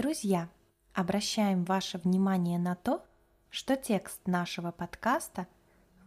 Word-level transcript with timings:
Друзья, 0.00 0.48
обращаем 0.94 1.64
ваше 1.64 1.98
внимание 1.98 2.58
на 2.58 2.74
то, 2.74 3.04
что 3.50 3.76
текст 3.76 4.26
нашего 4.26 4.70
подкаста 4.70 5.46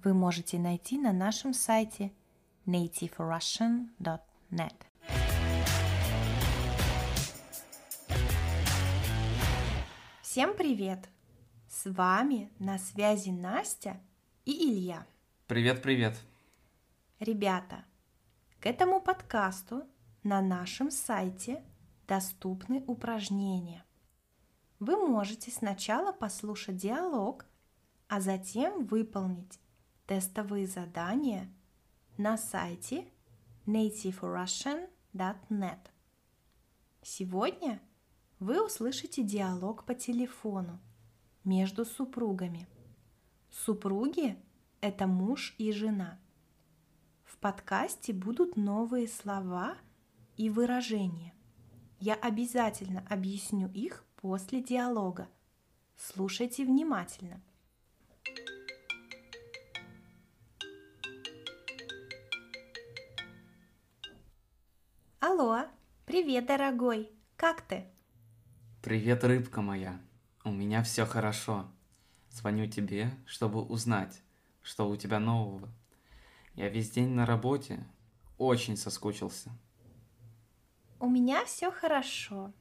вы 0.03 0.15
можете 0.15 0.57
найти 0.57 0.97
на 0.97 1.13
нашем 1.13 1.53
сайте 1.53 2.11
nativerussian.net. 2.65 4.73
Всем 10.23 10.57
привет! 10.57 11.07
С 11.69 11.85
вами 11.85 12.51
на 12.57 12.79
связи 12.79 13.29
Настя 13.29 14.01
и 14.43 14.71
Илья. 14.71 15.05
Привет, 15.45 15.83
привет. 15.83 16.17
Ребята, 17.19 17.85
к 18.59 18.65
этому 18.65 18.99
подкасту 18.99 19.83
на 20.23 20.41
нашем 20.41 20.89
сайте 20.89 21.61
доступны 22.07 22.83
упражнения. 22.87 23.85
Вы 24.79 24.97
можете 25.07 25.51
сначала 25.51 26.11
послушать 26.11 26.77
диалог, 26.77 27.45
а 28.07 28.19
затем 28.19 28.85
выполнить 28.85 29.59
тестовые 30.05 30.67
задания 30.67 31.51
на 32.17 32.37
сайте 32.37 33.07
nativerussian.net. 33.65 35.79
Сегодня 37.01 37.81
вы 38.39 38.65
услышите 38.65 39.23
диалог 39.23 39.85
по 39.85 39.95
телефону 39.95 40.79
между 41.43 41.85
супругами. 41.85 42.67
Супруги– 43.49 44.37
это 44.81 45.07
муж 45.07 45.55
и 45.57 45.71
жена. 45.71 46.19
В 47.23 47.37
подкасте 47.37 48.13
будут 48.13 48.57
новые 48.57 49.07
слова 49.07 49.77
и 50.35 50.49
выражения. 50.49 51.33
Я 52.05 52.15
обязательно 52.15 53.01
объясню 53.09 53.69
их 53.69 54.03
после 54.17 54.61
диалога. 54.61 55.29
Слушайте 55.95 56.65
внимательно. 56.65 57.41
Алло, 65.21 65.67
привет, 66.05 66.45
дорогой, 66.45 67.09
как 67.37 67.61
ты? 67.61 67.85
Привет, 68.81 69.23
рыбка 69.23 69.61
моя. 69.61 69.97
У 70.43 70.51
меня 70.51 70.83
все 70.83 71.05
хорошо. 71.05 71.71
Звоню 72.31 72.67
тебе, 72.67 73.11
чтобы 73.25 73.61
узнать, 73.63 74.21
что 74.61 74.89
у 74.89 74.97
тебя 74.97 75.21
нового. 75.21 75.69
Я 76.55 76.67
весь 76.67 76.91
день 76.91 77.11
на 77.11 77.25
работе, 77.25 77.81
очень 78.37 78.75
соскучился. 78.75 79.51
У 81.03 81.09
меня 81.09 81.43
все 81.43 81.69
хорошо. 81.69 82.53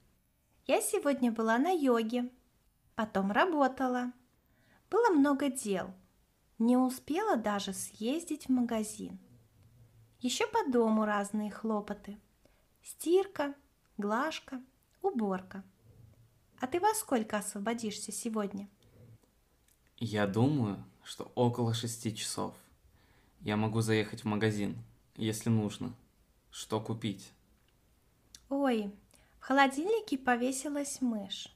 Я 0.67 0.81
сегодня 0.81 1.31
была 1.31 1.59
на 1.59 1.71
йоге, 1.71 2.29
потом 2.97 3.31
работала. 3.31 4.13
Было 4.91 5.11
много 5.11 5.49
дел. 5.49 5.95
Не 6.59 6.77
успела 6.77 7.37
даже 7.37 7.73
съездить 7.73 8.47
в 8.47 8.49
магазин. 8.49 9.21
Еще 10.19 10.49
по 10.49 10.69
дому 10.69 11.05
разные 11.05 11.53
хлопоты. 11.53 12.19
Стирка, 12.83 13.55
глажка, 13.97 14.61
уборка. 15.03 15.63
А 16.59 16.67
ты 16.67 16.81
во 16.81 16.93
сколько 16.95 17.39
освободишься 17.39 18.11
сегодня? 18.11 18.69
Я 19.99 20.27
думаю, 20.27 20.85
что 21.05 21.31
около 21.37 21.75
шести 21.75 22.13
часов. 22.13 22.57
Я 23.39 23.57
могу 23.57 23.83
заехать 23.83 24.23
в 24.23 24.27
магазин, 24.27 24.77
если 25.15 25.49
нужно. 25.49 25.95
Что 26.51 26.81
купить? 26.81 27.33
Ой, 28.55 28.95
в 29.39 29.45
холодильнике 29.45 30.19
повесилась 30.19 31.01
мышь. 31.01 31.49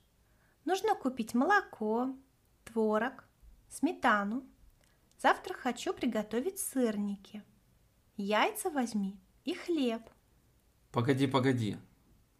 Нужно 0.65 0.95
купить 0.95 1.35
молоко, 1.35 2.17
творог, 2.65 3.25
сметану. 3.69 4.43
Завтра 5.19 5.53
хочу 5.53 5.93
приготовить 5.93 6.59
сырники. 6.59 7.43
Яйца 8.17 8.71
возьми 8.71 9.21
и 9.45 9.53
хлеб. 9.53 10.09
Погоди, 10.91 11.27
погоди. 11.27 11.77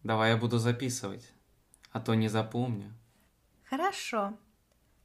Давай 0.01 0.31
я 0.31 0.37
буду 0.37 0.57
записывать, 0.57 1.31
а 1.91 1.99
то 1.99 2.15
не 2.15 2.27
запомню. 2.27 2.91
Хорошо. 3.69 4.39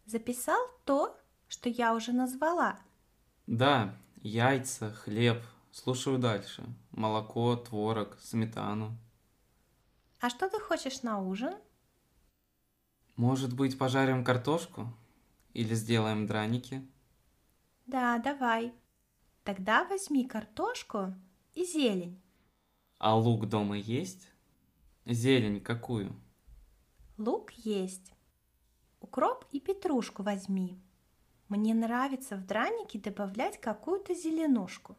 Записал 0.06 0.62
то, 0.86 1.14
что 1.48 1.68
я 1.68 1.94
уже 1.94 2.12
назвала. 2.12 2.78
Да, 3.46 3.94
яйца, 4.22 4.94
хлеб. 4.94 5.42
Слушаю 5.72 6.16
дальше. 6.16 6.64
Молоко, 6.90 7.54
творог, 7.56 8.18
сметану. 8.18 8.96
А 10.22 10.30
что 10.30 10.48
ты 10.48 10.60
хочешь 10.60 11.02
на 11.02 11.18
ужин? 11.18 11.52
Может 13.16 13.56
быть, 13.56 13.76
пожарим 13.76 14.24
картошку? 14.24 14.86
Или 15.52 15.74
сделаем 15.74 16.28
драники? 16.28 16.88
Да, 17.86 18.18
давай. 18.18 18.72
Тогда 19.42 19.84
возьми 19.84 20.24
картошку 20.24 21.12
и 21.54 21.64
зелень. 21.64 22.22
А 22.98 23.16
лук 23.16 23.48
дома 23.48 23.76
есть? 23.76 24.30
Зелень 25.06 25.60
какую? 25.60 26.14
Лук 27.18 27.50
есть. 27.54 28.12
Укроп 29.00 29.44
и 29.50 29.58
петрушку 29.58 30.22
возьми. 30.22 30.80
Мне 31.48 31.74
нравится 31.74 32.36
в 32.36 32.46
драники 32.46 32.96
добавлять 32.96 33.60
какую-то 33.60 34.14
зеленушку. 34.14 34.96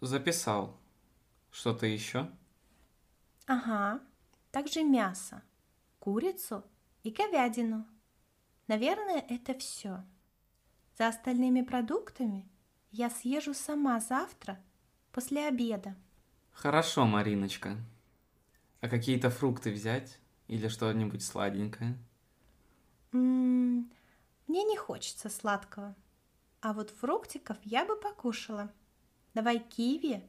Записал. 0.00 0.80
Что-то 1.50 1.84
еще? 1.84 2.30
Ага 3.44 4.00
также 4.52 4.84
мясо, 4.84 5.42
курицу 5.98 6.62
и 7.02 7.10
говядину. 7.10 7.84
Наверное, 8.68 9.24
это 9.28 9.54
все. 9.54 10.04
За 10.96 11.08
остальными 11.08 11.62
продуктами 11.62 12.48
я 12.92 13.10
съезжу 13.10 13.54
сама 13.54 13.98
завтра 13.98 14.60
после 15.10 15.48
обеда. 15.48 15.96
Хорошо, 16.52 17.06
Мариночка. 17.06 17.76
А 18.80 18.88
какие-то 18.88 19.30
фрукты 19.30 19.72
взять? 19.72 20.18
Или 20.48 20.68
что-нибудь 20.68 21.24
сладенькое? 21.24 21.96
М-м, 23.12 23.90
мне 24.46 24.64
не 24.64 24.76
хочется 24.76 25.30
сладкого. 25.30 25.96
А 26.60 26.74
вот 26.74 26.90
фруктиков 26.90 27.56
я 27.64 27.86
бы 27.86 27.96
покушала. 27.96 28.70
Давай 29.34 29.60
киви 29.60 30.22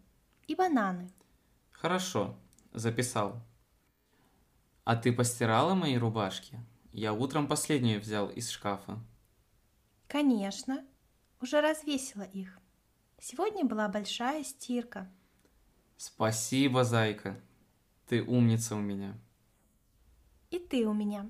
и 0.47 0.55
бананы. 0.55 1.11
Хорошо, 1.72 2.38
записал. 2.72 3.44
А 4.83 4.95
ты 4.95 5.13
постирала 5.13 5.75
мои 5.75 5.97
рубашки? 5.97 6.59
Я 6.91 7.13
утром 7.13 7.47
последнюю 7.47 8.01
взял 8.01 8.29
из 8.29 8.49
шкафа. 8.49 8.99
Конечно, 10.07 10.85
уже 11.41 11.61
развесила 11.61 12.23
их. 12.23 12.59
Сегодня 13.19 13.63
была 13.63 13.88
большая 13.88 14.43
стирка. 14.43 15.09
Спасибо, 15.95 16.83
зайка. 16.83 17.39
Ты 18.07 18.22
умница 18.22 18.75
у 18.75 18.79
меня. 18.79 19.17
И 20.51 20.59
ты 20.59 20.85
у 20.85 20.93
меня. 20.93 21.29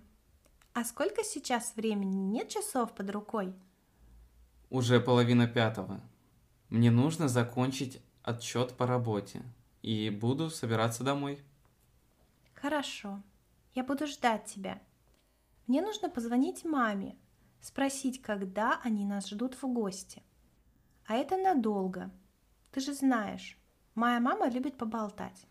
А 0.74 0.84
сколько 0.84 1.24
сейчас 1.24 1.76
времени? 1.76 2.16
Нет 2.16 2.50
часов 2.50 2.96
под 2.96 3.12
рукой? 3.12 3.54
Уже 4.72 5.00
половина 5.00 5.48
пятого. 5.48 6.02
Мне 6.70 6.90
нужно 6.90 7.28
закончить 7.28 8.02
отчет 8.24 8.76
по 8.76 8.88
работе. 8.88 9.44
И 9.84 10.10
буду 10.10 10.50
собираться 10.50 11.04
домой. 11.04 11.40
Хорошо. 12.56 13.22
Я 13.74 13.84
буду 13.84 14.06
ждать 14.08 14.46
тебя. 14.46 14.82
Мне 15.68 15.82
нужно 15.82 16.10
позвонить 16.10 16.64
маме, 16.64 17.16
спросить, 17.62 18.22
когда 18.22 18.80
они 18.84 19.06
нас 19.06 19.30
ждут 19.30 19.56
в 19.56 19.66
гости. 19.68 20.22
А 21.06 21.16
это 21.16 21.38
надолго. 21.38 22.12
Ты 22.72 22.82
же 22.82 22.94
знаешь, 22.94 23.58
моя 23.96 24.20
мама 24.20 24.48
любит 24.48 24.78
поболтать. 24.78 25.48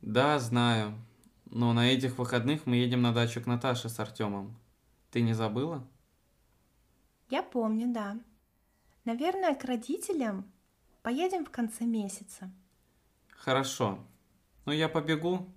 Да, 0.00 0.38
знаю. 0.38 0.94
Но 1.46 1.72
на 1.72 1.88
этих 1.90 2.18
выходных 2.18 2.66
мы 2.66 2.76
едем 2.76 3.02
на 3.02 3.12
дачу 3.12 3.42
к 3.42 3.46
Наташе 3.46 3.88
с 3.88 3.98
Артемом. 3.98 4.56
Ты 5.10 5.22
не 5.22 5.32
забыла? 5.32 5.86
Я 7.30 7.42
помню, 7.42 7.92
да. 7.92 8.18
Наверное, 9.04 9.54
к 9.54 9.64
родителям 9.64 10.50
поедем 11.02 11.44
в 11.44 11.50
конце 11.50 11.84
месяца. 11.84 12.50
Хорошо. 13.30 13.98
Ну, 14.66 14.72
я 14.72 14.88
побегу, 14.88 15.48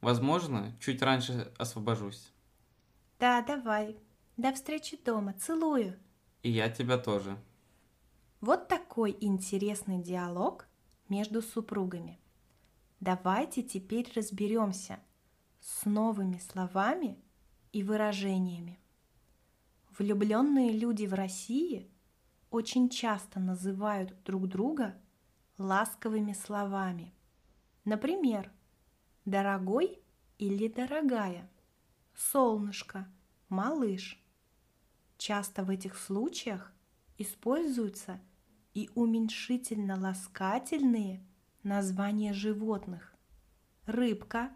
Возможно, 0.00 0.76
чуть 0.80 1.02
раньше 1.02 1.52
освобожусь. 1.58 2.32
Да, 3.18 3.42
давай. 3.42 3.96
До 4.36 4.52
встречи 4.52 4.96
дома. 5.04 5.32
Целую. 5.32 5.98
И 6.42 6.50
я 6.50 6.68
тебя 6.68 6.98
тоже. 6.98 7.36
Вот 8.40 8.68
такой 8.68 9.16
интересный 9.20 10.00
диалог 10.00 10.68
между 11.08 11.42
супругами. 11.42 12.20
Давайте 13.00 13.62
теперь 13.62 14.10
разберемся 14.14 15.00
с 15.60 15.84
новыми 15.84 16.38
словами 16.38 17.18
и 17.72 17.82
выражениями. 17.82 18.78
Влюбленные 19.98 20.70
люди 20.70 21.06
в 21.06 21.14
России 21.14 21.90
очень 22.50 22.88
часто 22.88 23.40
называют 23.40 24.14
друг 24.22 24.46
друга 24.46 24.94
ласковыми 25.58 26.32
словами. 26.32 27.12
Например, 27.84 28.50
дорогой 29.28 30.00
или 30.38 30.68
дорогая, 30.68 31.50
солнышко, 32.14 33.06
малыш. 33.48 34.22
Часто 35.18 35.64
в 35.64 35.70
этих 35.70 35.98
случаях 35.98 36.72
используются 37.18 38.20
и 38.74 38.90
уменьшительно-ласкательные 38.94 41.20
названия 41.62 42.32
животных. 42.32 43.14
Рыбка, 43.86 44.50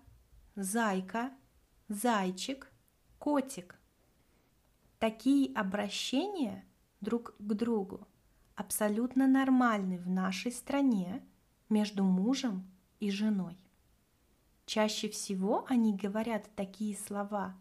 зайка, 0.54 1.32
зайчик, 1.88 2.70
котик. 3.18 3.78
Такие 4.98 5.54
обращения 5.54 6.64
друг 7.00 7.34
к 7.38 7.54
другу 7.54 8.06
абсолютно 8.54 9.26
нормальны 9.26 9.98
в 9.98 10.08
нашей 10.08 10.52
стране 10.52 11.22
между 11.68 12.04
мужем 12.04 12.70
и 13.00 13.10
женой. 13.10 13.58
Чаще 14.74 15.10
всего 15.10 15.66
они 15.68 15.94
говорят 15.94 16.48
такие 16.56 16.96
слова 16.96 17.54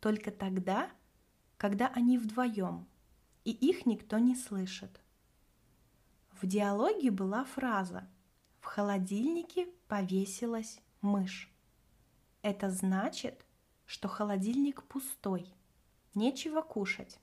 только 0.00 0.32
тогда, 0.32 0.90
когда 1.56 1.86
они 1.86 2.18
вдвоем, 2.18 2.88
и 3.44 3.52
их 3.52 3.86
никто 3.86 4.18
не 4.18 4.34
слышит. 4.34 5.00
В 6.32 6.48
диалоге 6.48 7.12
была 7.12 7.44
фраза 7.44 8.10
«В 8.58 8.64
холодильнике 8.64 9.68
повесилась 9.86 10.80
мышь». 11.02 11.54
Это 12.42 12.68
значит, 12.68 13.46
что 13.86 14.08
холодильник 14.08 14.82
пустой, 14.82 15.54
нечего 16.16 16.62
кушать. 16.62 17.20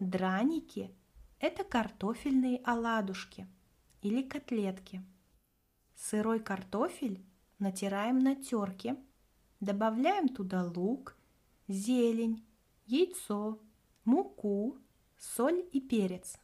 Драники– 0.00 0.94
это 1.40 1.64
картофельные 1.64 2.58
оладушки 2.58 3.48
или 4.02 4.20
котлетки. 4.20 5.02
Сырой 5.94 6.40
картофель 6.40 7.24
натираем 7.58 8.18
на 8.18 8.34
терке, 8.34 8.96
добавляем 9.60 10.28
туда 10.28 10.64
лук, 10.64 11.16
зелень, 11.66 12.46
яйцо, 12.86 13.60
муку, 14.04 14.78
соль 15.16 15.64
и 15.72 15.80
перец 15.80 16.38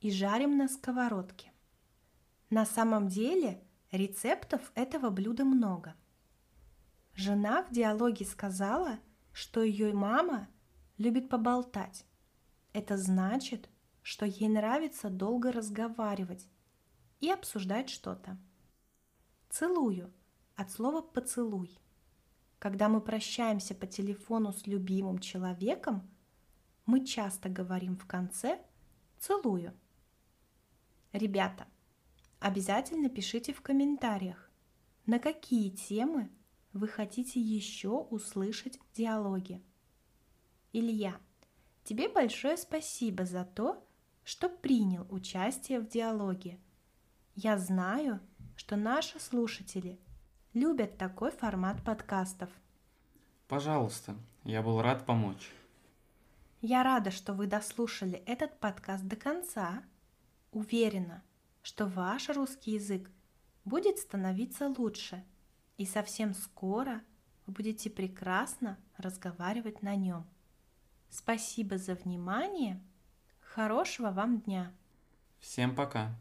и 0.00 0.10
жарим 0.10 0.56
на 0.56 0.68
сковородке. 0.68 1.52
На 2.48 2.64
самом 2.64 3.08
деле 3.08 3.62
рецептов 3.92 4.72
этого 4.74 5.10
блюда 5.10 5.44
много. 5.44 5.94
Жена 7.14 7.62
в 7.64 7.70
диалоге 7.70 8.24
сказала, 8.24 8.98
что 9.32 9.62
ее 9.62 9.92
мама 9.92 10.48
любит 10.96 11.28
поболтать. 11.28 12.06
Это 12.72 12.96
значит, 12.96 13.68
что 14.02 14.24
ей 14.24 14.48
нравится 14.48 15.10
долго 15.10 15.52
разговаривать 15.52 16.48
и 17.20 17.30
обсуждать 17.30 17.90
что-то. 17.90 18.38
Целую 19.50 20.12
от 20.60 20.70
слова 20.70 21.00
«поцелуй». 21.00 21.70
Когда 22.58 22.90
мы 22.90 23.00
прощаемся 23.00 23.74
по 23.74 23.86
телефону 23.86 24.52
с 24.52 24.66
любимым 24.66 25.18
человеком, 25.18 26.06
мы 26.84 27.06
часто 27.06 27.48
говорим 27.48 27.96
в 27.96 28.06
конце 28.06 28.60
«целую». 29.18 29.72
Ребята, 31.12 31.66
обязательно 32.40 33.08
пишите 33.08 33.54
в 33.54 33.62
комментариях, 33.62 34.50
на 35.06 35.18
какие 35.18 35.70
темы 35.70 36.30
вы 36.74 36.88
хотите 36.88 37.40
еще 37.40 37.88
услышать 37.88 38.78
диалоги. 38.92 39.62
Илья, 40.74 41.18
тебе 41.84 42.10
большое 42.10 42.58
спасибо 42.58 43.24
за 43.24 43.46
то, 43.46 43.82
что 44.24 44.50
принял 44.50 45.06
участие 45.08 45.80
в 45.80 45.88
диалоге. 45.88 46.60
Я 47.34 47.56
знаю, 47.56 48.20
что 48.56 48.76
наши 48.76 49.18
слушатели 49.18 49.98
любят 50.52 50.98
такой 50.98 51.30
формат 51.30 51.82
подкастов. 51.82 52.50
Пожалуйста, 53.48 54.14
я 54.44 54.62
был 54.62 54.80
рад 54.82 55.06
помочь. 55.06 55.50
Я 56.60 56.82
рада, 56.82 57.10
что 57.10 57.32
вы 57.32 57.46
дослушали 57.46 58.22
этот 58.26 58.58
подкаст 58.60 59.04
до 59.04 59.16
конца. 59.16 59.82
Уверена, 60.52 61.22
что 61.62 61.86
ваш 61.86 62.28
русский 62.28 62.72
язык 62.72 63.10
будет 63.64 63.98
становиться 63.98 64.68
лучше, 64.68 65.24
и 65.78 65.86
совсем 65.86 66.34
скоро 66.34 67.02
вы 67.46 67.54
будете 67.54 67.88
прекрасно 67.88 68.78
разговаривать 68.96 69.82
на 69.82 69.94
нем. 69.96 70.26
Спасибо 71.08 71.78
за 71.78 71.94
внимание. 71.94 72.80
Хорошего 73.40 74.10
вам 74.10 74.40
дня. 74.40 74.72
Всем 75.40 75.74
пока. 75.74 76.14